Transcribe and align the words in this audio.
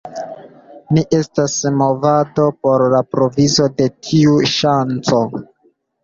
Ni 0.97 1.01
estas 1.17 1.57
movado 1.81 2.45
por 2.67 2.83
la 2.93 3.01
provizo 3.15 3.67
de 3.81 3.87
tiu 4.07 4.33
ŝanco. 4.53 5.21